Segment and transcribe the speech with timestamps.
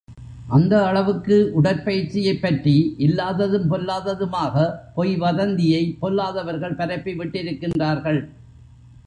[0.47, 2.95] அந்த அளவுக்கு உடற்பயிற்சியைப் பற்றி
[2.97, 4.73] இல்லாததும் பொல்லாததுமாக,
[4.95, 8.27] பொய் வதந்தியை பொல்லாதவர்கள் பரப்பி விட்டிருக்கின்றார்கள்.